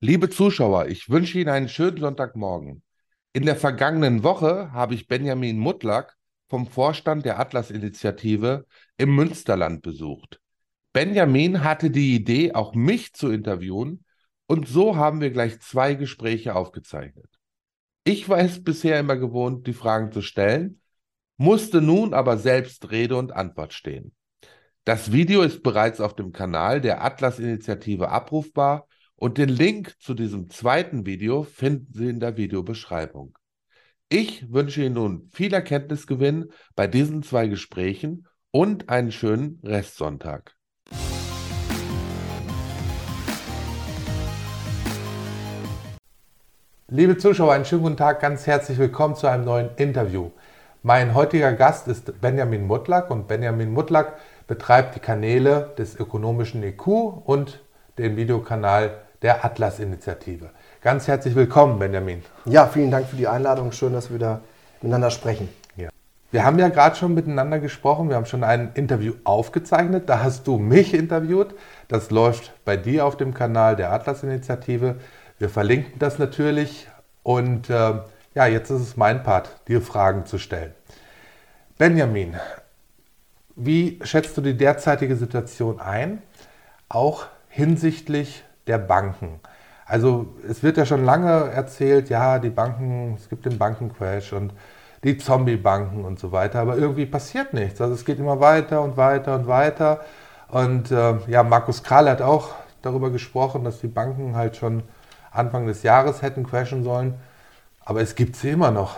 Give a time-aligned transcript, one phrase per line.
[0.00, 2.84] Liebe Zuschauer, ich wünsche Ihnen einen schönen Sonntagmorgen.
[3.32, 6.16] In der vergangenen Woche habe ich Benjamin Mutlak
[6.48, 8.64] vom Vorstand der Atlas-Initiative
[8.96, 10.40] im Münsterland besucht.
[10.92, 14.04] Benjamin hatte die Idee, auch mich zu interviewen,
[14.46, 17.28] und so haben wir gleich zwei Gespräche aufgezeichnet.
[18.04, 20.80] Ich war es bisher immer gewohnt, die Fragen zu stellen,
[21.38, 24.14] musste nun aber selbst Rede und Antwort stehen.
[24.84, 28.87] Das Video ist bereits auf dem Kanal der Atlas-Initiative abrufbar
[29.18, 33.36] und den Link zu diesem zweiten Video finden Sie in der Videobeschreibung.
[34.08, 40.54] Ich wünsche Ihnen nun viel Erkenntnisgewinn bei diesen zwei Gesprächen und einen schönen Restsonntag.
[46.90, 50.30] Liebe Zuschauer, einen schönen guten Tag, ganz herzlich willkommen zu einem neuen Interview.
[50.82, 54.16] Mein heutiger Gast ist Benjamin Mutlak und Benjamin Mutlak
[54.46, 57.62] betreibt die Kanäle des ökonomischen EQ und
[57.98, 60.50] den Videokanal der Atlas-Initiative.
[60.80, 62.22] Ganz herzlich willkommen, Benjamin.
[62.44, 63.72] Ja, vielen Dank für die Einladung.
[63.72, 64.40] Schön, dass wir wieder
[64.80, 65.48] miteinander sprechen.
[65.76, 65.88] Ja.
[66.30, 68.08] Wir haben ja gerade schon miteinander gesprochen.
[68.08, 70.08] Wir haben schon ein Interview aufgezeichnet.
[70.08, 71.54] Da hast du mich interviewt.
[71.88, 74.96] Das läuft bei dir auf dem Kanal der Atlas-Initiative.
[75.38, 76.88] Wir verlinken das natürlich.
[77.24, 77.94] Und äh,
[78.34, 80.72] ja, jetzt ist es mein Part, dir Fragen zu stellen.
[81.76, 82.36] Benjamin,
[83.56, 86.22] wie schätzt du die derzeitige Situation ein?
[86.88, 89.40] Auch hinsichtlich der Banken.
[89.86, 94.52] Also es wird ja schon lange erzählt, ja, die Banken, es gibt den Bankencrash und
[95.04, 97.80] die Zombie-Banken und so weiter, aber irgendwie passiert nichts.
[97.80, 100.00] Also es geht immer weiter und weiter und weiter.
[100.48, 102.50] Und äh, ja, Markus Kral hat auch
[102.82, 104.82] darüber gesprochen, dass die Banken halt schon
[105.30, 107.14] Anfang des Jahres hätten crashen sollen.
[107.84, 108.96] Aber es gibt sie immer noch.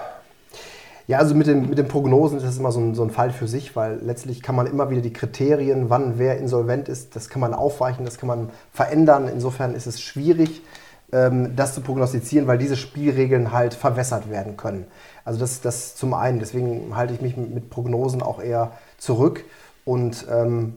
[1.11, 3.33] Ja, also mit den, mit den Prognosen ist das immer so ein, so ein Fall
[3.33, 7.29] für sich, weil letztlich kann man immer wieder die Kriterien, wann wer insolvent ist, das
[7.29, 9.27] kann man aufweichen, das kann man verändern.
[9.27, 10.63] Insofern ist es schwierig,
[11.11, 14.87] ähm, das zu prognostizieren, weil diese Spielregeln halt verwässert werden können.
[15.25, 16.39] Also das, das zum einen.
[16.39, 19.45] Deswegen halte ich mich mit Prognosen auch eher zurück
[19.85, 20.77] und ähm,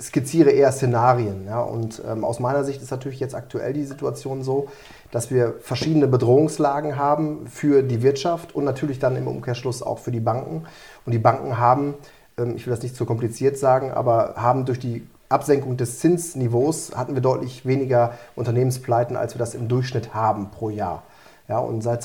[0.00, 1.46] skizziere eher Szenarien.
[1.46, 1.60] Ja?
[1.60, 4.68] Und ähm, aus meiner Sicht ist natürlich jetzt aktuell die Situation so,
[5.10, 10.10] dass wir verschiedene Bedrohungslagen haben für die Wirtschaft und natürlich dann im Umkehrschluss auch für
[10.10, 10.64] die Banken.
[11.04, 11.94] Und die Banken haben,
[12.38, 16.92] ähm, ich will das nicht zu kompliziert sagen, aber haben durch die Absenkung des Zinsniveaus
[16.94, 21.02] hatten wir deutlich weniger Unternehmenspleiten, als wir das im Durchschnitt haben pro Jahr.
[21.48, 22.02] Ja, und seit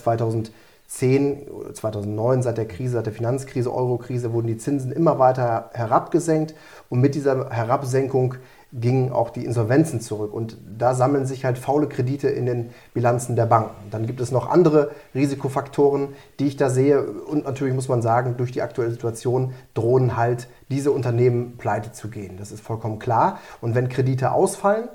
[0.88, 6.56] 2010, 2009, seit der Krise, seit der Finanzkrise, Eurokrise, wurden die Zinsen immer weiter herabgesenkt.
[6.90, 8.36] Und mit dieser Herabsenkung
[8.72, 10.34] gingen auch die Insolvenzen zurück.
[10.34, 13.90] Und da sammeln sich halt faule Kredite in den Bilanzen der Banken.
[13.92, 16.10] Dann gibt es noch andere Risikofaktoren,
[16.40, 17.02] die ich da sehe.
[17.04, 22.10] Und natürlich muss man sagen, durch die aktuelle Situation drohen halt diese Unternehmen pleite zu
[22.10, 22.38] gehen.
[22.38, 23.40] Das ist vollkommen klar.
[23.60, 24.88] Und wenn Kredite ausfallen,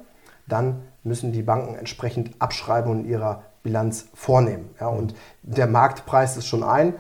[0.47, 4.71] dann müssen die Banken entsprechend Abschreibungen ihrer Bilanz vornehmen.
[4.81, 6.95] Ja, und der Marktpreis ist schon ein.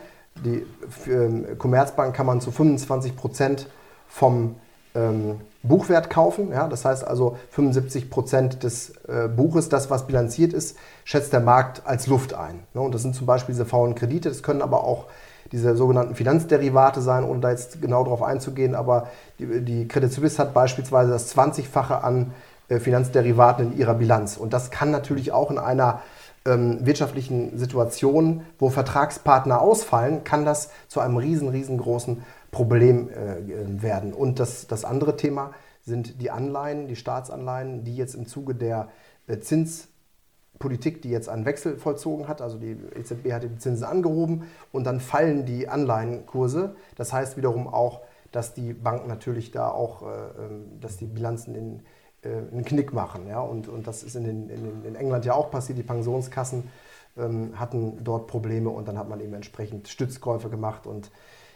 [0.45, 0.65] Die
[1.11, 3.69] ähm, Commerzbank kann man zu 25 Prozent
[4.09, 4.57] vom
[4.95, 6.51] ähm, Buchwert kaufen.
[6.53, 6.69] Ja?
[6.69, 11.83] Das heißt also 75 Prozent des äh, Buches, das was bilanziert ist, schätzt der Markt
[11.87, 12.63] als Luft ein.
[12.75, 12.81] Ne?
[12.81, 15.07] Und das sind zum Beispiel diese faulen Kredite, das können aber auch
[15.51, 18.75] diese sogenannten Finanzderivate sein, ohne da jetzt genau darauf einzugehen.
[18.75, 19.09] Aber
[19.39, 22.33] die, die Credit Suisse hat beispielsweise das 20-fache an
[22.69, 24.37] äh, Finanzderivaten in ihrer Bilanz.
[24.39, 26.01] Und das kann natürlich auch in einer
[26.45, 34.13] ähm, wirtschaftlichen Situation, wo Vertragspartner ausfallen, kann das zu einem riesen, riesengroßen Problem äh, werden.
[34.13, 35.53] Und das, das andere Thema
[35.85, 38.89] sind die Anleihen, die Staatsanleihen, die jetzt im Zuge der
[39.27, 44.45] äh, Zinspolitik, die jetzt einen Wechsel vollzogen hat, also die EZB hat die Zinsen angehoben
[44.71, 46.77] und dann fallen die Anleihenkurse.
[46.97, 48.03] Das heißt wiederum auch,
[48.33, 51.83] dass die Banken natürlich da auch, äh, ähm, dass die Bilanzen in,
[52.23, 53.27] äh, einen Knick machen.
[53.29, 53.41] Ja?
[53.41, 55.79] Und, und das ist in, den, in, in England ja auch passiert.
[55.79, 56.71] Die Pensionskassen
[57.17, 61.11] ähm, hatten dort Probleme und dann hat man eben entsprechend Stützkäufe gemacht und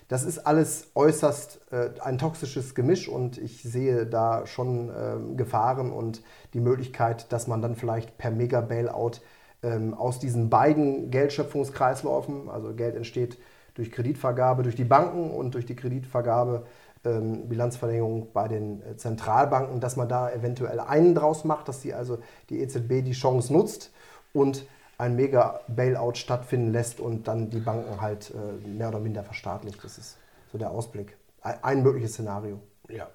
[0.09, 5.91] das ist alles äußerst äh, ein toxisches Gemisch und ich sehe da schon ähm, Gefahren
[5.91, 6.23] und
[6.55, 9.21] die Möglichkeit, dass man dann vielleicht per Mega-Bailout
[9.65, 13.39] ähm, aus diesen beiden Geldschöpfungskreisläufen, also Geld entsteht
[13.75, 16.67] durch Kreditvergabe durch die Banken und durch die Kreditvergabe
[17.07, 21.95] ähm, Bilanzverlängerung bei den äh, Zentralbanken, dass man da eventuell einen draus macht, dass die
[21.95, 22.19] also
[22.51, 23.93] die EZB die Chance nutzt
[24.33, 24.67] und
[24.99, 29.83] ein Mega-Bailout stattfinden lässt und dann die Banken halt äh, mehr oder minder verstaatlicht.
[29.85, 30.17] Das ist
[30.51, 31.17] so der Ausblick.
[31.43, 32.61] Ein mögliches Szenario.
[32.89, 33.09] Ja.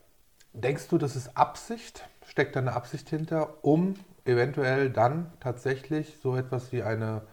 [0.54, 2.08] Denkst du, das ist Absicht?
[2.26, 3.96] Steckt da eine Absicht hinter, um
[4.26, 7.24] eventuell dann tatsächlich so etwas wie eine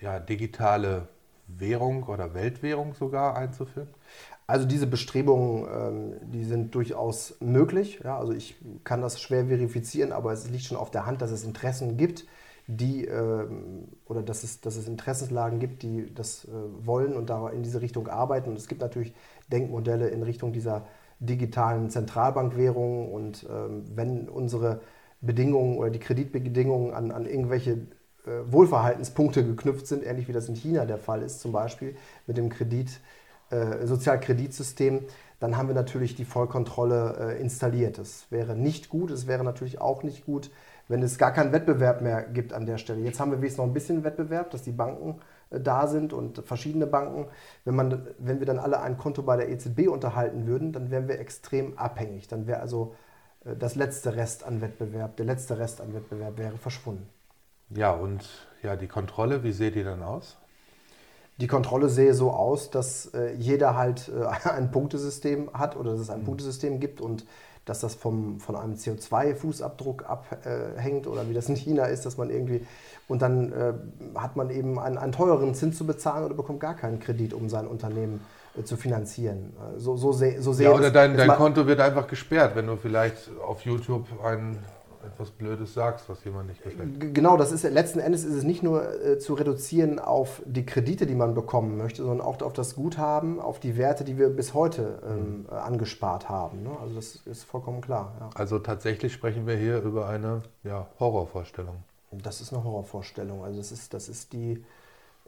[0.00, 1.08] ja, digitale
[1.48, 3.88] Währung oder Weltwährung sogar einzuführen?
[4.46, 8.04] Also diese Bestrebungen, ähm, die sind durchaus möglich.
[8.06, 11.44] Also ich kann das schwer verifizieren, aber es liegt schon auf der Hand, dass es
[11.44, 12.24] Interessen gibt
[12.68, 16.50] die ähm, oder dass es, dass es Interessenslagen gibt, die das äh,
[16.86, 18.50] wollen und da in diese Richtung arbeiten.
[18.50, 19.14] Und es gibt natürlich
[19.50, 20.86] Denkmodelle in Richtung dieser
[21.18, 23.08] digitalen Zentralbankwährungen.
[23.10, 24.82] Und ähm, wenn unsere
[25.22, 27.86] Bedingungen oder die Kreditbedingungen an, an irgendwelche
[28.50, 31.96] Wohlverhaltenspunkte geknüpft sind, ähnlich wie das in China der Fall ist, zum Beispiel
[32.26, 33.00] mit dem Kredit,
[33.50, 35.06] äh, Sozialkreditsystem,
[35.40, 37.98] dann haben wir natürlich die Vollkontrolle äh, installiert.
[37.98, 39.10] Das wäre nicht gut.
[39.10, 40.50] Es wäre natürlich auch nicht gut,
[40.88, 43.00] wenn es gar keinen Wettbewerb mehr gibt an der Stelle.
[43.00, 45.20] Jetzt haben wir wenigstens noch ein bisschen Wettbewerb, dass die Banken
[45.50, 47.26] äh, da sind und verschiedene Banken.
[47.64, 51.06] Wenn, man, wenn wir dann alle ein Konto bei der EZB unterhalten würden, dann wären
[51.08, 52.26] wir extrem abhängig.
[52.26, 52.94] Dann wäre also
[53.44, 57.08] äh, das letzte Rest an Wettbewerb, der letzte Rest an Wettbewerb wäre verschwunden.
[57.70, 58.24] Ja, und
[58.62, 60.36] ja, die Kontrolle, wie sieht die dann aus?
[61.38, 66.00] Die Kontrolle sehe so aus, dass äh, jeder halt äh, ein Punktesystem hat oder dass
[66.00, 66.26] es ein mhm.
[66.26, 67.24] Punktesystem gibt und
[67.64, 72.30] dass das vom, von einem CO2-Fußabdruck abhängt oder wie das in China ist, dass man
[72.30, 72.66] irgendwie
[73.08, 73.74] und dann äh,
[74.14, 77.50] hat man eben einen, einen, teuren Zins zu bezahlen oder bekommt gar keinen Kredit, um
[77.50, 78.24] sein Unternehmen
[78.58, 79.54] äh, zu finanzieren.
[79.76, 82.76] Äh, so, so, se so ja, oder dein, dein Konto wird einfach gesperrt, wenn du
[82.76, 84.58] vielleicht auf YouTube einen
[85.04, 87.14] etwas Blödes sagst, was jemand nicht gefällt.
[87.14, 91.06] Genau, das ist letzten Endes ist es nicht nur äh, zu reduzieren auf die Kredite,
[91.06, 94.54] die man bekommen möchte, sondern auch auf das Guthaben, auf die Werte, die wir bis
[94.54, 95.50] heute ähm, mhm.
[95.50, 96.62] angespart haben.
[96.62, 96.70] Ne?
[96.80, 98.14] Also das ist vollkommen klar.
[98.20, 98.30] Ja.
[98.34, 101.76] Also tatsächlich sprechen wir hier über eine ja, Horrorvorstellung.
[102.10, 103.44] Das ist eine Horrorvorstellung.
[103.44, 104.64] Also das ist, das ist die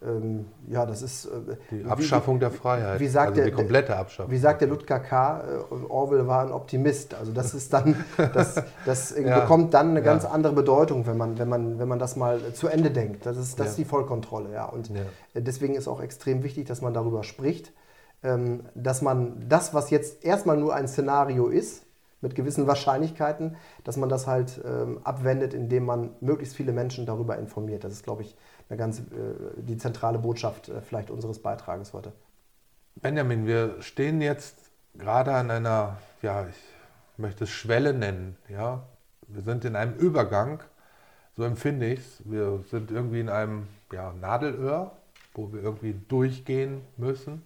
[0.02, 1.26] ähm, ja, das ist.
[1.26, 3.00] Äh, die Abschaffung wie, der Freiheit.
[3.00, 4.32] Wie sagt also der, die komplette Abschaffung.
[4.32, 7.14] Wie sagt der Ludger K., äh, Orwell war ein Optimist.
[7.14, 8.04] Also das ist dann,
[8.34, 9.40] das, das ja.
[9.40, 10.04] bekommt dann eine ja.
[10.04, 13.26] ganz andere Bedeutung, wenn man, wenn, man, wenn man das mal zu Ende denkt.
[13.26, 13.70] Das ist, das ja.
[13.70, 14.64] ist die Vollkontrolle, ja.
[14.64, 14.90] Und
[15.34, 17.72] deswegen ist auch extrem wichtig, dass man darüber spricht,
[18.22, 21.84] ähm, dass man das, was jetzt erstmal nur ein Szenario ist,
[22.20, 27.38] mit gewissen Wahrscheinlichkeiten, dass man das halt ähm, abwendet, indem man möglichst viele Menschen darüber
[27.38, 27.84] informiert.
[27.84, 28.36] Das ist, glaube ich,
[28.68, 29.02] eine ganz, äh,
[29.56, 32.12] die zentrale Botschaft äh, vielleicht unseres Beitrages heute.
[32.96, 34.56] Benjamin, wir stehen jetzt
[34.94, 36.56] gerade an einer, ja, ich
[37.16, 38.36] möchte es Schwelle nennen.
[38.48, 38.82] Ja?
[39.28, 40.60] Wir sind in einem Übergang,
[41.36, 42.22] so empfinde ich es.
[42.24, 44.92] Wir sind irgendwie in einem ja, Nadelöhr,
[45.34, 47.42] wo wir irgendwie durchgehen müssen.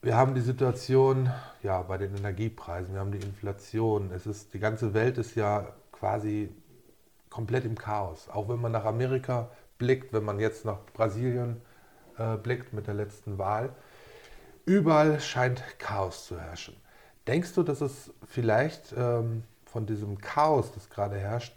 [0.00, 1.28] Wir haben die Situation
[1.64, 4.12] ja, bei den Energiepreisen, wir haben die Inflation.
[4.12, 6.54] Es ist, die ganze Welt ist ja quasi
[7.30, 8.28] komplett im Chaos.
[8.28, 11.60] Auch wenn man nach Amerika blickt, wenn man jetzt nach Brasilien
[12.16, 13.74] äh, blickt mit der letzten Wahl.
[14.66, 16.76] Überall scheint Chaos zu herrschen.
[17.26, 21.56] Denkst du, dass es vielleicht ähm, von diesem Chaos, das gerade herrscht,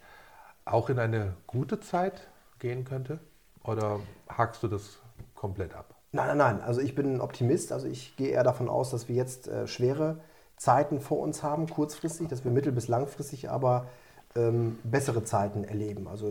[0.66, 2.28] auch in eine gute Zeit
[2.58, 3.20] gehen könnte?
[3.64, 4.98] Oder hakst du das
[5.36, 5.91] komplett ab?
[6.13, 6.62] Nein, nein, nein.
[6.62, 7.72] Also ich bin ein Optimist.
[7.72, 10.19] Also ich gehe eher davon aus, dass wir jetzt äh, schwere
[10.58, 13.88] Zeiten vor uns haben, kurzfristig, dass wir mittel- bis langfristig aber
[14.36, 16.30] ähm, bessere Zeiten erleben, also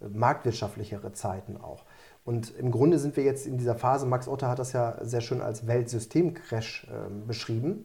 [0.00, 1.84] äh, marktwirtschaftlichere Zeiten auch.
[2.24, 5.20] Und im Grunde sind wir jetzt in dieser Phase, Max Otter hat das ja sehr
[5.20, 7.84] schön als Weltsystemcrash äh, beschrieben.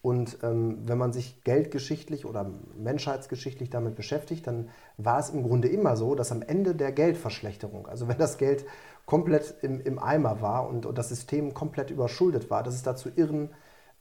[0.00, 5.68] Und ähm, wenn man sich geldgeschichtlich oder menschheitsgeschichtlich damit beschäftigt, dann war es im Grunde
[5.68, 8.64] immer so, dass am Ende der Geldverschlechterung, also wenn das Geld
[9.06, 12.94] komplett im, im Eimer war und, und, das System komplett überschuldet war, dass es da
[12.94, 13.50] zu irren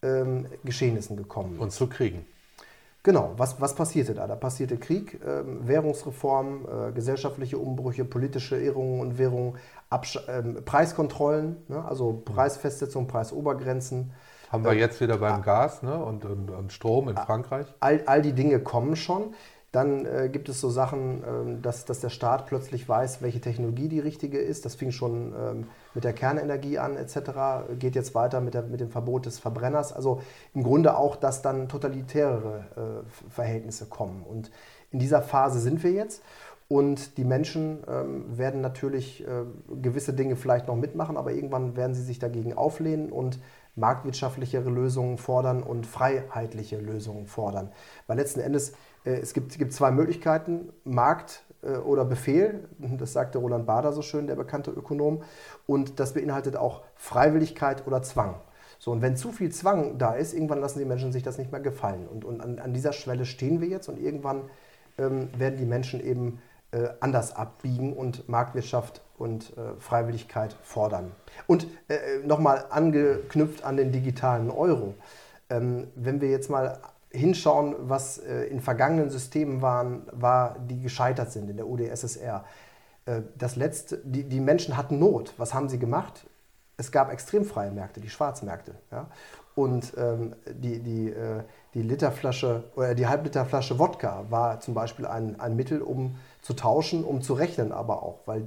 [0.04, 1.62] ähm, Geschehnissen gekommen ist.
[1.62, 2.26] Und zu Kriegen.
[3.04, 4.28] Genau, was, was passierte da?
[4.28, 9.56] Da passierte Krieg, ähm, Währungsreform, äh, gesellschaftliche Umbrüche, politische Irrungen und Währungen,
[9.90, 11.86] Absch ähm, Preiskontrollen, ne?
[11.86, 14.12] also Preisfestsetzung, Preisobergrenzen.
[14.50, 15.98] Haben wir äh, jetzt wieder beim Gas ne?
[15.98, 17.68] und, und, und Strom in Frankreich?
[17.80, 19.34] All, all die Dinge kommen schon.
[19.74, 23.90] Dann äh, gibt es so Sachen, ähm, dass, dass der Staat plötzlich weiß, welche Technologie
[23.90, 24.64] die richtige ist.
[24.64, 28.80] Das fing schon ähm, mit der Kernenergie an etc., geht jetzt weiter mit, der, mit
[28.80, 29.92] dem Verbot des Verbrenners.
[29.92, 30.22] Also
[30.54, 34.24] im Grunde auch, dass dann totalitärere äh, Verhältnisse kommen.
[34.28, 34.52] Und
[34.92, 36.24] in dieser Phase sind wir jetzt.
[36.70, 39.44] Und die Menschen ähm, werden natürlich äh,
[39.82, 43.40] gewisse Dinge vielleicht noch mitmachen, aber irgendwann werden sie sich dagegen auflehnen und
[43.78, 47.72] marktwirtschaftlichere Lösungen fordern und freiheitliche Lösungen fordern.
[48.08, 48.74] Weil letzten Endes,
[49.06, 54.02] äh, es gibt, gibt zwei Möglichkeiten, Markt äh, oder Befehl, das sagte Roland Bader so
[54.02, 55.24] schön, der bekannte Ökonom,
[55.66, 58.36] und das beinhaltet auch Freiwilligkeit oder Zwang.
[58.80, 61.52] So, und wenn zu viel Zwang da ist, irgendwann lassen die Menschen sich das nicht
[61.52, 62.08] mehr gefallen.
[62.08, 64.44] Und, und an, an dieser Schwelle stehen wir jetzt und irgendwann
[64.98, 66.40] ähm, werden die Menschen eben
[66.72, 71.12] äh, anders abbiegen und Marktwirtschaft und äh, Freiwilligkeit fordern.
[71.48, 74.94] Und äh, nochmal angeknüpft an den digitalen Euro.
[75.50, 76.80] Ähm, wenn wir jetzt mal
[77.12, 82.46] hinschauen, was äh, in vergangenen Systemen waren, war, die gescheitert sind in der UdSSR.
[83.06, 85.34] Äh, das letzte, die, die Menschen hatten Not.
[85.38, 86.26] Was haben sie gemacht?
[86.78, 88.76] Es gab extrem freie Märkte, die Schwarzmärkte.
[88.92, 89.08] Ja?
[89.56, 91.42] Und ähm, die, die, äh,
[91.74, 97.04] die Literflasche oder die Halbliterflasche Wodka war zum Beispiel ein, ein Mittel, um zu tauschen,
[97.04, 98.46] um zu rechnen, aber auch, weil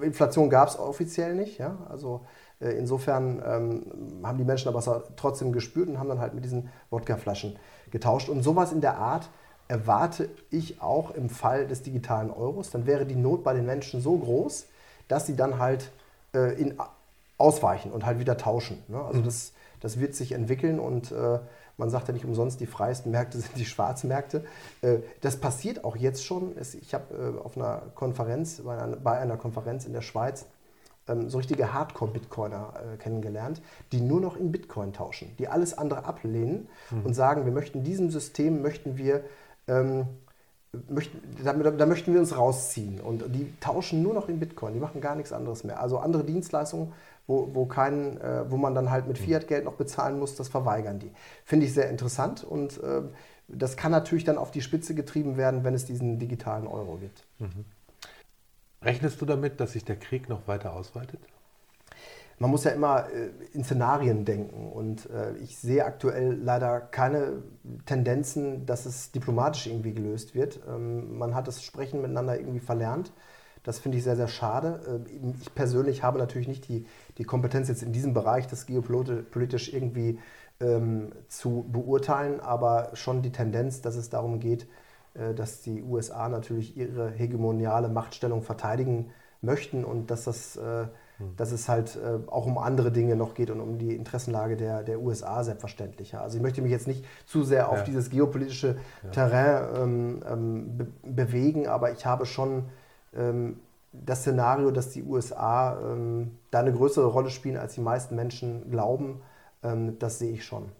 [0.00, 1.58] Inflation gab es offiziell nicht.
[1.58, 1.78] Ja?
[1.88, 2.20] Also
[2.60, 3.82] äh, insofern ähm,
[4.22, 7.56] haben die Menschen aber trotzdem gespürt und haben dann halt mit diesen Wodkaflaschen
[7.90, 8.28] getauscht.
[8.28, 9.28] Und sowas in der Art
[9.68, 12.70] erwarte ich auch im Fall des digitalen Euros.
[12.70, 14.66] Dann wäre die Not bei den Menschen so groß,
[15.08, 15.90] dass sie dann halt
[16.34, 16.78] äh, in,
[17.38, 18.82] ausweichen und halt wieder tauschen.
[18.88, 19.02] Ne?
[19.02, 19.24] Also mhm.
[19.24, 21.40] das das wird sich entwickeln und äh,
[21.76, 24.44] man sagt ja nicht umsonst, die freiesten Märkte sind die Schwarzmärkte.
[24.80, 26.56] Äh, das passiert auch jetzt schon.
[26.56, 30.46] Es, ich habe äh, auf einer Konferenz, bei einer, bei einer, Konferenz in der Schweiz,
[31.08, 33.60] ähm, so richtige Hardcore-Bitcoiner äh, kennengelernt,
[33.90, 37.06] die nur noch in Bitcoin tauschen, die alles andere ablehnen mhm.
[37.06, 39.24] und sagen, wir möchten diesem System, möchten wir
[39.66, 40.06] ähm,
[40.88, 43.00] möchten, da, da, möchten wir uns rausziehen.
[43.00, 45.80] Und die tauschen nur noch in Bitcoin, die machen gar nichts anderes mehr.
[45.80, 46.92] Also andere Dienstleistungen,
[47.26, 50.98] wo, wo, kein, äh, wo man dann halt mit Fiat-Geld noch bezahlen muss, das verweigern
[50.98, 51.12] die.
[51.44, 53.02] Finde ich sehr interessant und äh,
[53.48, 57.26] das kann natürlich dann auf die Spitze getrieben werden, wenn es diesen digitalen Euro gibt.
[57.38, 57.64] Mhm.
[58.82, 61.20] Rechnest du damit, dass sich der Krieg noch weiter ausweitet?
[62.42, 67.44] man muss ja immer äh, in Szenarien denken und äh, ich sehe aktuell leider keine
[67.86, 70.58] Tendenzen, dass es diplomatisch irgendwie gelöst wird.
[70.68, 73.12] Ähm, man hat das Sprechen miteinander irgendwie verlernt.
[73.62, 75.04] Das finde ich sehr, sehr schade.
[75.06, 76.86] Äh, ich persönlich habe natürlich nicht die,
[77.18, 80.18] die Kompetenz jetzt in diesem Bereich, das geopolitisch irgendwie
[80.60, 84.66] ähm, zu beurteilen, aber schon die Tendenz, dass es darum geht,
[85.14, 90.86] äh, dass die USA natürlich ihre hegemoniale Machtstellung verteidigen möchten und dass das äh,
[91.36, 94.82] dass es halt äh, auch um andere Dinge noch geht und um die Interessenlage der,
[94.82, 96.16] der USA selbstverständlich.
[96.16, 97.84] Also ich möchte mich jetzt nicht zu sehr auf ja.
[97.84, 99.10] dieses geopolitische ja.
[99.10, 102.64] Terrain ähm, ähm, be bewegen, aber ich habe schon ähm,
[103.92, 108.70] das Szenario, dass die USA ähm, da eine größere Rolle spielen, als die meisten Menschen
[108.70, 109.20] glauben,
[109.62, 110.72] ähm, das sehe ich schon.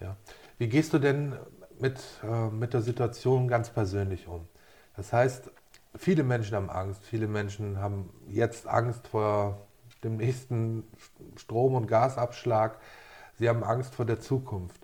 [0.00, 0.16] Ja.
[0.58, 1.34] Wie gehst du denn
[1.80, 4.46] mit, äh, mit der Situation ganz persönlich um?
[4.96, 5.50] Das heißt,
[5.96, 7.04] viele Menschen haben Angst.
[7.04, 9.66] Viele Menschen haben jetzt Angst vor
[10.04, 10.84] dem nächsten
[11.36, 12.78] Strom- und Gasabschlag.
[13.38, 14.80] Sie haben Angst vor der Zukunft.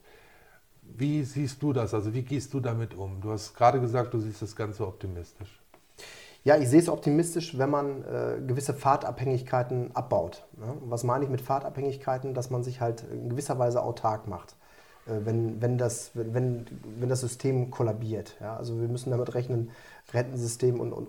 [0.83, 1.95] Wie siehst du das?
[1.95, 3.21] Also wie gehst du damit um?
[3.21, 5.64] Du hast gerade gesagt, du siehst das Ganze optimistisch.
[6.45, 10.47] Ja, ich sehe es optimistisch, wenn man äh, gewisse Fahrtabhängigkeiten abbaut.
[10.59, 10.77] Ne?
[10.85, 12.35] Was meine ich mit Fahrtabhängigkeiten?
[12.35, 14.55] Dass man sich halt in gewisser Weise autark macht.
[15.07, 16.67] Äh, wenn, wenn, das, wenn,
[16.99, 18.37] wenn das System kollabiert.
[18.41, 18.57] Ja?
[18.57, 19.71] Also wir müssen damit rechnen,
[20.13, 21.09] Rentensystem und, und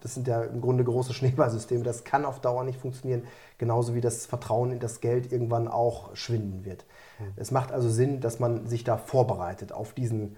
[0.00, 3.24] das sind ja im Grunde große Schneeballsysteme, das kann auf Dauer nicht funktionieren,
[3.58, 6.84] genauso wie das Vertrauen in das Geld irgendwann auch schwinden wird.
[7.18, 7.32] Mhm.
[7.36, 10.36] Es macht also Sinn, dass man sich da vorbereitet auf diesen,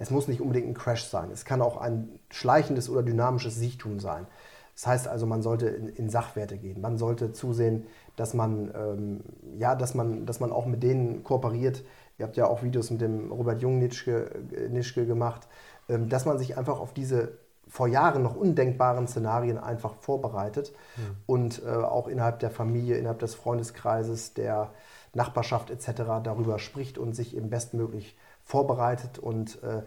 [0.00, 4.00] es muss nicht unbedingt ein Crash sein, es kann auch ein schleichendes oder dynamisches Siechtum
[4.00, 4.26] sein.
[4.74, 6.80] Das heißt also, man sollte in, in Sachwerte gehen.
[6.80, 9.20] Man sollte zusehen, dass man, ähm,
[9.58, 11.84] ja, dass, man, dass man auch mit denen kooperiert.
[12.16, 15.48] Ihr habt ja auch Videos mit dem Robert Jung-Nischke äh, gemacht,
[15.90, 17.32] ähm, dass man sich einfach auf diese
[17.68, 21.16] vor Jahren noch undenkbaren Szenarien einfach vorbereitet mhm.
[21.26, 24.70] und äh, auch innerhalb der Familie, innerhalb des Freundeskreises, der
[25.12, 26.02] Nachbarschaft etc.
[26.24, 28.16] darüber spricht und sich eben bestmöglich
[28.50, 29.82] vorbereitet und äh,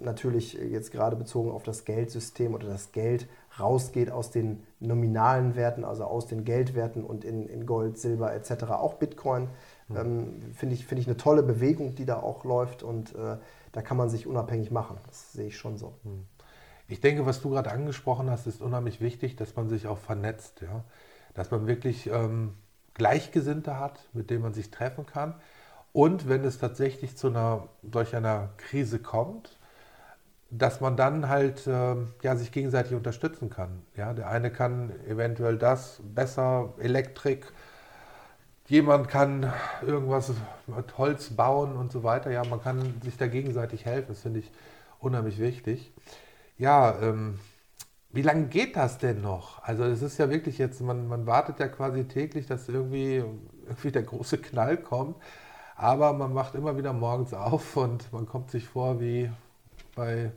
[0.00, 3.28] natürlich jetzt gerade bezogen auf das Geldsystem oder das Geld
[3.58, 8.64] rausgeht aus den nominalen Werten, also aus den Geldwerten und in, in Gold, Silber etc.,
[8.70, 9.48] auch Bitcoin,
[9.88, 9.96] mhm.
[9.96, 13.36] ähm, finde ich, find ich eine tolle Bewegung, die da auch läuft und äh,
[13.72, 14.98] da kann man sich unabhängig machen.
[15.06, 15.94] Das sehe ich schon so.
[16.02, 16.26] Mhm.
[16.88, 20.60] Ich denke, was du gerade angesprochen hast, ist unheimlich wichtig, dass man sich auch vernetzt,
[20.62, 20.84] ja?
[21.34, 22.54] dass man wirklich ähm,
[22.94, 25.34] Gleichgesinnte hat, mit denen man sich treffen kann.
[25.96, 29.56] Und wenn es tatsächlich zu einer solch einer Krise kommt,
[30.50, 33.80] dass man dann halt äh, ja, sich gegenseitig unterstützen kann.
[33.96, 37.50] Ja, der eine kann eventuell das besser, Elektrik,
[38.66, 39.50] jemand kann
[39.86, 40.34] irgendwas
[40.66, 42.30] mit Holz bauen und so weiter.
[42.30, 44.08] Ja, man kann sich da gegenseitig helfen.
[44.08, 44.50] Das finde ich
[44.98, 45.94] unheimlich wichtig.
[46.58, 47.38] Ja, ähm,
[48.10, 49.62] wie lange geht das denn noch?
[49.62, 53.24] Also es ist ja wirklich jetzt, man, man wartet ja quasi täglich, dass irgendwie,
[53.66, 55.16] irgendwie der große Knall kommt.
[55.76, 59.30] Aber man macht immer wieder morgens auf und man kommt sich vor wie
[59.94, 60.32] bei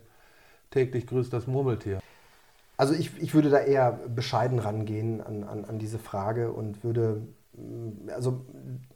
[0.70, 2.00] täglich grüßt das Murmeltier.
[2.76, 7.22] Also ich, ich würde da eher bescheiden rangehen an, an, an diese Frage und würde,
[7.54, 8.40] mm, also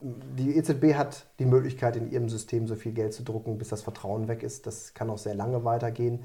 [0.00, 3.82] die EZB hat die Möglichkeit in ihrem System so viel Geld zu drucken, bis das
[3.82, 4.66] Vertrauen weg ist.
[4.66, 6.24] Das kann auch sehr lange weitergehen.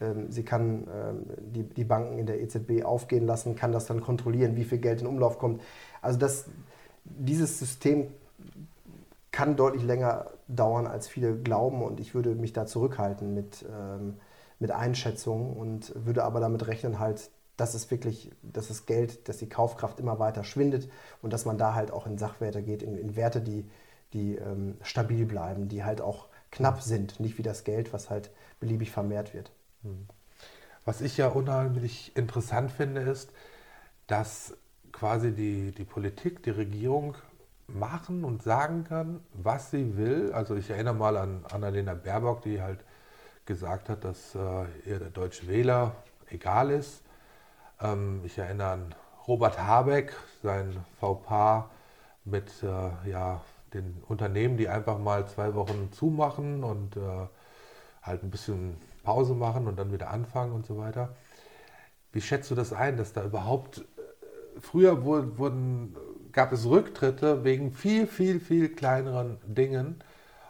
[0.00, 4.00] Ähm, sie kann ähm, die, die Banken in der EZB aufgehen lassen, kann das dann
[4.00, 5.62] kontrollieren, wie viel Geld in Umlauf kommt.
[6.02, 6.46] Also das,
[7.04, 8.08] dieses System
[9.32, 14.16] kann deutlich länger dauern, als viele glauben und ich würde mich da zurückhalten mit, ähm,
[14.58, 19.36] mit Einschätzungen und würde aber damit rechnen halt, dass es wirklich, dass das Geld, dass
[19.36, 20.90] die Kaufkraft immer weiter schwindet
[21.22, 23.68] und dass man da halt auch in Sachwerte geht, in, in Werte, die,
[24.12, 28.30] die ähm, stabil bleiben, die halt auch knapp sind, nicht wie das Geld, was halt
[28.58, 29.52] beliebig vermehrt wird.
[29.82, 30.06] Hm.
[30.84, 33.30] Was ich ja unheimlich interessant finde, ist,
[34.06, 34.56] dass
[34.90, 37.14] quasi die, die Politik, die Regierung
[37.74, 40.32] machen und sagen kann, was sie will.
[40.32, 42.84] Also ich erinnere mal an Annalena Baerbock, die halt
[43.46, 45.94] gesagt hat, dass äh, ihr der Deutsche Wähler
[46.30, 47.02] egal ist.
[47.80, 48.94] Ähm, ich erinnere an
[49.26, 51.70] Robert Habeck, sein VPA
[52.24, 53.40] mit äh, ja,
[53.74, 57.00] den Unternehmen, die einfach mal zwei Wochen zumachen und äh,
[58.02, 61.14] halt ein bisschen Pause machen und dann wieder anfangen und so weiter.
[62.12, 65.96] Wie schätzt du das ein, dass da überhaupt, äh, früher wurden,
[66.32, 70.02] gab es Rücktritte wegen viel, viel, viel kleineren Dingen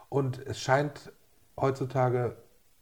[0.09, 1.13] und es scheint
[1.59, 2.37] heutzutage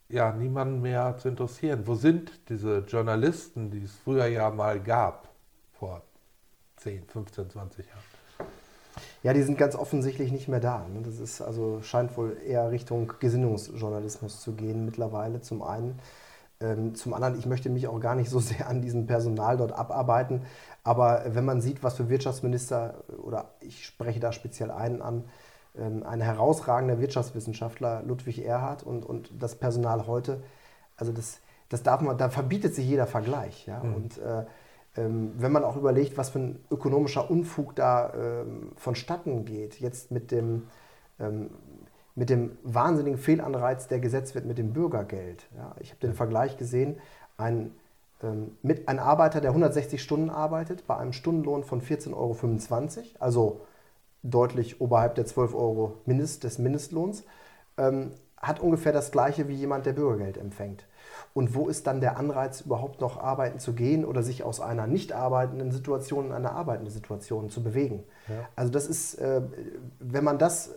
[0.09, 1.87] ja niemanden mehr zu interessieren.
[1.87, 5.29] Wo sind diese Journalisten, die es früher ja mal gab,
[5.73, 6.03] vor
[6.77, 8.19] 10, 15, 20 Jahren?
[9.23, 10.87] Ja, die sind ganz offensichtlich nicht mehr da.
[10.89, 11.03] Ne?
[11.05, 15.41] Das ist also scheint wohl eher Richtung Gesinnungsjournalismus zu gehen mittlerweile.
[15.41, 15.99] Zum einen.
[16.61, 19.73] Ähm, zum anderen, ich möchte mich auch gar nicht so sehr an diesem Personal dort
[19.73, 20.43] abarbeiten.
[20.85, 25.25] Aber wenn man sieht, was für Wirtschaftsminister, oder ich spreche da speziell einen an,
[25.77, 30.43] ähm, ein herausragender Wirtschaftswissenschaftler, Ludwig Erhard, und, und das Personal heute,
[30.97, 33.67] also das, das darf man, da verbietet sich jeder Vergleich.
[33.67, 33.83] Ja?
[33.83, 33.95] Mhm.
[33.95, 34.45] Und äh,
[34.97, 40.11] ähm, wenn man auch überlegt, was für ein ökonomischer Unfug da ähm, vonstatten geht, jetzt
[40.11, 40.67] mit dem,
[41.21, 41.51] ähm,
[42.19, 45.47] mit dem wahnsinnigen Fehlanreiz, der gesetzt wird mit dem Bürgergeld.
[45.57, 46.97] Ja, ich habe den Vergleich gesehen,
[47.37, 47.71] ein,
[48.25, 53.61] ähm, mit, ein Arbeiter, der 160 Stunden arbeitet, bei einem Stundenlohn von 14,25 Euro, also
[54.25, 57.23] deutlich oberhalb der 12 Euro Mindest, des Mindestlohns,
[57.77, 60.87] ähm, hat ungefähr das gleiche wie jemand, der Bürgergeld empfängt.
[61.35, 64.89] Und wo ist dann der Anreiz, überhaupt noch arbeiten zu gehen oder sich aus einer
[64.89, 68.03] nicht arbeitenden Situation in eine arbeitende Situation zu bewegen?
[68.29, 68.49] Ja.
[68.57, 69.43] Also das ist, äh,
[70.01, 70.75] wenn man das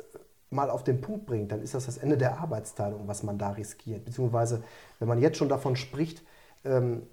[0.51, 3.51] mal auf den Punkt bringt, dann ist das das Ende der Arbeitsteilung, was man da
[3.51, 4.05] riskiert.
[4.05, 4.63] Beziehungsweise,
[4.99, 6.23] wenn man jetzt schon davon spricht,
[6.65, 7.03] ähm,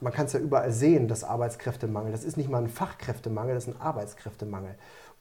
[0.00, 2.10] man kann es ja überall sehen, das Arbeitskräftemangel.
[2.10, 4.74] Das ist nicht mal ein Fachkräftemangel, das ist ein Arbeitskräftemangel.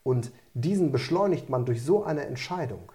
[0.03, 2.91] Und diesen beschleunigt man durch so eine Entscheidung.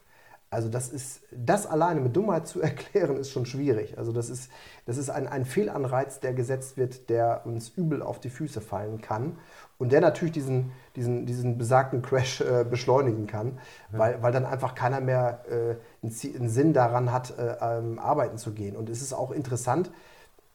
[0.51, 3.99] Also das ist, das alleine mit Dummheit zu erklären, ist schon schwierig.
[3.99, 4.51] Also das ist,
[4.87, 9.01] das ist ein, ein Fehlanreiz, der gesetzt wird, der uns übel auf die Füße fallen
[9.01, 9.37] kann
[9.79, 13.59] und der natürlich diesen, diesen, diesen besagten Crash äh, beschleunigen kann,
[13.93, 13.99] ja.
[13.99, 18.53] weil, weil dann einfach keiner mehr äh, einen, Sinn daran hat, äh, ähm, arbeiten zu
[18.53, 18.77] gehen.
[18.77, 19.91] Und es ist auch interessant,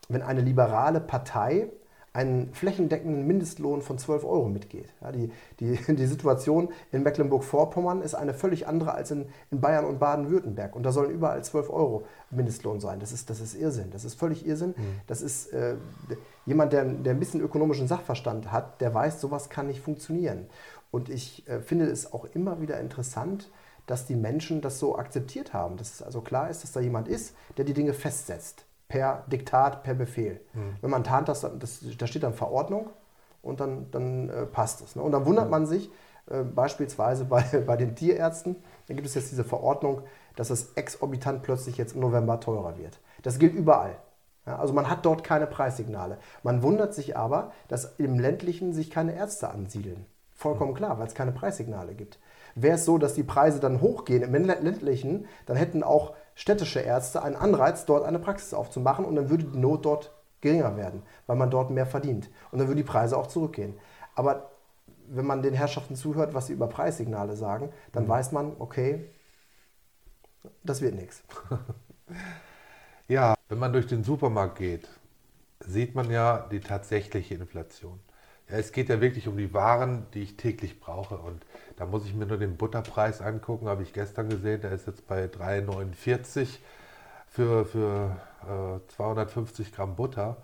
[0.10, 1.70] wenn eine liberale Partei
[2.13, 4.93] einen flächendeckenden Mindestlohn von 12 Euro mitgeht.
[5.02, 9.86] Ja, die, die, die Situation in Mecklenburg-Vorpommern ist eine völlig andere als in, in Bayern
[9.86, 10.76] und Baden-Württemberg.
[10.76, 12.99] Und da sollen überall 12 Euro Mindestlohn sein.
[12.99, 13.89] Das ist, das ist Irrsinn.
[13.91, 14.76] Das ist völlig Irrsinn.
[14.78, 15.02] Mhm.
[15.08, 15.76] Das ist äh,
[16.45, 20.45] jemand, der, der ein bisschen ökonomischen Sachverstand hat, der weiß, sowas kann nicht funktionieren.
[20.91, 23.49] Und ich äh, finde es auch immer wieder interessant,
[23.88, 25.78] dass die Menschen das so akzeptiert haben.
[25.78, 29.82] Dass es also klar ist, dass da jemand ist, der die Dinge festsetzt per Diktat,
[29.82, 30.40] per Befehl.
[30.54, 30.76] Mhm.
[30.82, 32.92] Wenn man tarnt, das, das, da steht dann Verordnung
[33.42, 34.96] und dann, dann äh, passt es.
[34.96, 35.02] Ne?
[35.02, 35.90] Und dann wundert man sich
[36.30, 38.56] äh, beispielsweise bei, bei den Tierärzten,
[38.88, 40.04] da gibt es jetzt diese Verordnung,
[40.36, 43.00] dass es exorbitant plötzlich jetzt im November teurer wird.
[43.24, 43.96] Das gilt überall.
[44.46, 46.20] Ja, also man hat dort keine Preissignale.
[46.44, 50.06] Man wundert sich aber, dass im ländlichen sich keine Ärzte ansiedeln.
[50.36, 50.76] Vollkommen mhm.
[50.76, 52.20] klar, weil es keine Preissignale gibt.
[52.54, 57.22] Wäre es so, dass die Preise dann hochgehen im ländlichen, dann hätten auch städtische Ärzte
[57.24, 61.38] einen Anreiz, dort eine Praxis aufzumachen und dann würde die Not dort geringer werden, weil
[61.38, 62.30] man dort mehr verdient.
[62.52, 63.80] Und dann würden die Preise auch zurückgehen.
[64.15, 64.52] Aber
[65.08, 68.10] wenn man den Herrschaften zuhört, was sie über Preissignale sagen, dann mhm.
[68.10, 69.10] weiß man, okay,
[70.63, 71.24] das wird nichts.
[73.10, 74.88] Ja, wenn man durch den Supermarkt geht,
[75.60, 78.00] sieht man ja die tatsächliche Inflation.
[78.56, 81.18] Es geht ja wirklich um die Waren, die ich täglich brauche.
[81.18, 81.44] Und
[81.76, 85.08] da muss ich mir nur den Butterpreis angucken, habe ich gestern gesehen, der ist jetzt
[85.08, 86.60] bei 3,49
[87.26, 90.38] für, für äh, 250 Gramm Butter.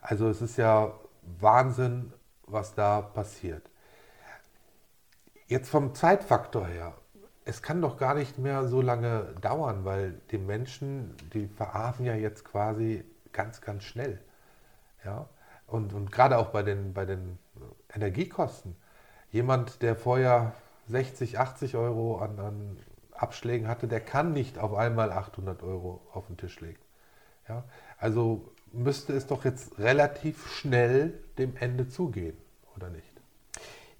[0.00, 0.94] Also es ist ja
[1.38, 2.12] Wahnsinn,
[2.46, 3.62] was da passiert.
[5.46, 6.94] Jetzt vom Zeitfaktor her,
[7.44, 12.14] es kann doch gar nicht mehr so lange dauern, weil die Menschen, die verarmen ja
[12.16, 14.20] jetzt quasi ganz, ganz schnell.
[15.04, 15.28] Ja?
[15.68, 17.38] Und, und gerade auch bei den, bei den
[17.94, 18.76] Energiekosten.
[19.30, 20.52] Jemand, der vorher
[20.88, 22.76] 60, 80 Euro an, an
[23.12, 26.80] Abschlägen hatte, der kann nicht auf einmal 800 Euro auf den Tisch legen.
[27.48, 27.64] Ja?
[27.98, 32.36] Also müsste es doch jetzt relativ schnell dem Ende zugehen,
[32.76, 33.14] oder nicht?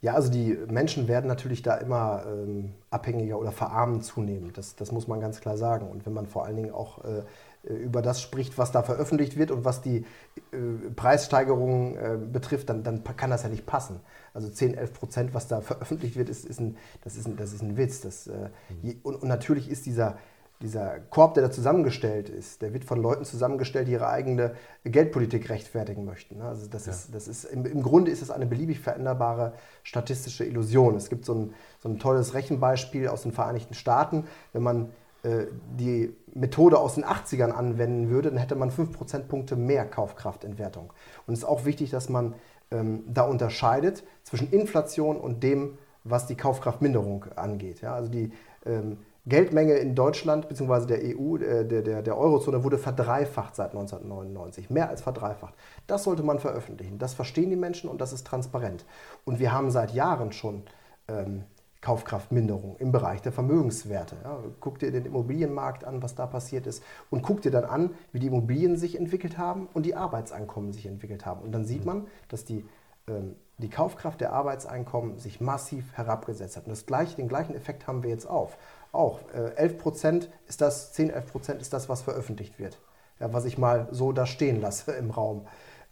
[0.04, 4.58] Ja, also die Menschen werden natürlich da immer ähm, abhängiger oder verarmen zunehmend.
[4.58, 5.88] Das, das muss man ganz klar sagen.
[5.88, 7.22] Und wenn man vor allen Dingen auch äh,
[7.68, 10.04] über das spricht, was da veröffentlicht wird und was die
[10.52, 10.56] äh,
[10.94, 14.00] Preissteigerungen äh, betrifft, dann, dann, kann das ja nicht passen.
[14.34, 17.52] Also 10, 11 Prozent, was da veröffentlicht wird, ist, ist ein, das, ist ein, das
[17.52, 18.00] ist ein Witz.
[18.00, 18.50] Das, äh,
[18.82, 20.18] je, und, und, natürlich ist dieser,
[20.60, 25.48] dieser Korb, der da zusammengestellt ist, der wird von Leuten zusammengestellt, die ihre eigene Geldpolitik
[25.48, 26.38] rechtfertigen möchten.
[26.38, 26.44] Ne?
[26.44, 26.92] Also das ja.
[26.92, 30.96] ist, das ist, im, im, Grunde ist es eine beliebig veränderbare statistische Illusion.
[30.96, 34.24] Es gibt so ein, so ein tolles Rechenbeispiel aus den Vereinigten Staaten.
[34.52, 34.88] Wenn man äh,
[35.24, 40.92] die Methode aus den 80ern anwenden würde, dann hätte man 5 Prozentpunkte mehr Kaufkraftentwertung.
[41.26, 42.34] Und es ist auch wichtig, dass man
[42.70, 47.80] ähm, da unterscheidet zwischen Inflation und dem, was die Kaufkraftminderung angeht.
[47.80, 48.32] Ja, also die
[48.66, 50.86] ähm, Geldmenge in Deutschland bzw.
[50.86, 55.54] der EU, äh, der, der, der Eurozone wurde verdreifacht seit 1999, mehr als verdreifacht.
[55.86, 56.98] Das sollte man veröffentlichen.
[56.98, 58.84] Das verstehen die Menschen und das ist transparent.
[59.24, 60.64] Und wir haben seit Jahren schon
[61.08, 61.44] ähm,
[61.84, 64.16] Kaufkraftminderung im Bereich der Vermögenswerte.
[64.24, 67.90] Ja, guck dir den Immobilienmarkt an, was da passiert ist und guck dir dann an,
[68.10, 71.42] wie die Immobilien sich entwickelt haben und die Arbeitseinkommen sich entwickelt haben.
[71.42, 72.64] Und dann sieht man, dass die,
[73.06, 76.64] ähm, die Kaufkraft der Arbeitseinkommen sich massiv herabgesetzt hat.
[76.64, 78.56] Und das gleiche, den gleichen Effekt haben wir jetzt auf.
[78.90, 82.78] Auch äh, 11 Prozent ist das, 10, 11 Prozent ist das, was veröffentlicht wird.
[83.20, 85.46] Ja, was ich mal so da stehen lasse im Raum.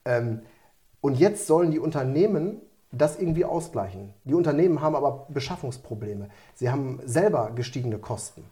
[0.06, 0.40] Ähm,
[1.02, 4.14] und jetzt sollen die Unternehmen das irgendwie ausgleichen.
[4.24, 6.28] Die Unternehmen haben aber Beschaffungsprobleme.
[6.54, 8.44] Sie haben selber gestiegene Kosten.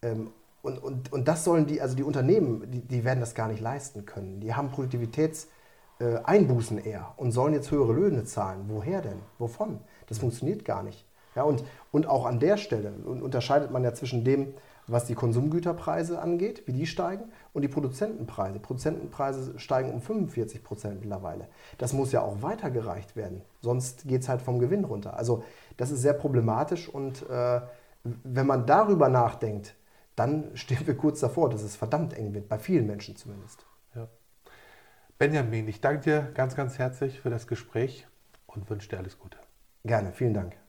[0.00, 3.46] Ähm, und, und, und das sollen die, also die Unternehmen, die, die werden das gar
[3.48, 4.40] nicht leisten können.
[4.40, 8.64] Die haben Produktivitätseinbußen äh, eher und sollen jetzt höhere Löhne zahlen.
[8.68, 9.18] Woher denn?
[9.38, 9.80] Wovon?
[10.08, 11.04] Das funktioniert gar nicht.
[11.34, 14.54] Ja, und, und auch an der Stelle unterscheidet man ja zwischen dem,
[14.86, 18.58] was die Konsumgüterpreise angeht, wie die steigen, und die Produzentenpreise.
[18.58, 21.48] Produzentenpreise steigen um 45 Prozent mittlerweile.
[21.78, 25.16] Das muss ja auch weitergereicht werden, sonst geht es halt vom Gewinn runter.
[25.16, 25.44] Also
[25.76, 27.60] das ist sehr problematisch und äh,
[28.02, 29.74] wenn man darüber nachdenkt,
[30.16, 33.64] dann stehen wir kurz davor, dass es verdammt eng wird, bei vielen Menschen zumindest.
[33.94, 34.08] Ja.
[35.18, 38.06] Benjamin, ich danke dir ganz, ganz herzlich für das Gespräch
[38.46, 39.38] und wünsche dir alles Gute.
[39.84, 40.61] Gerne, vielen Dank.